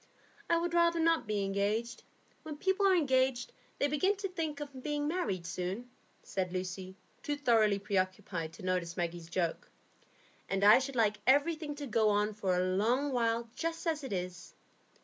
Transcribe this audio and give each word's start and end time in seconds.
"I 0.49 0.57
would 0.57 0.73
rather 0.73 0.99
not 0.99 1.27
be 1.27 1.43
engaged. 1.43 2.01
When 2.41 2.57
people 2.57 2.87
are 2.87 2.95
engaged, 2.95 3.53
they 3.77 3.87
begin 3.87 4.15
to 4.15 4.29
think 4.29 4.59
of 4.59 4.81
being 4.81 5.07
married 5.07 5.45
soon," 5.45 5.91
said 6.23 6.51
Lucy, 6.51 6.95
too 7.21 7.35
thoroughly 7.35 7.77
preoccupied 7.77 8.51
to 8.53 8.63
notice 8.65 8.97
Maggie's 8.97 9.29
joke; 9.29 9.69
"and 10.49 10.63
I 10.63 10.79
should 10.79 10.95
like 10.95 11.17
everything 11.27 11.75
to 11.75 11.85
go 11.85 12.09
on 12.09 12.33
for 12.33 12.55
a 12.57 12.65
long 12.65 13.11
while 13.11 13.47
just 13.55 13.85
as 13.85 14.03
it 14.03 14.11
is. 14.11 14.55